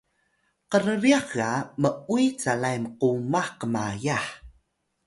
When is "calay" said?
2.41-2.77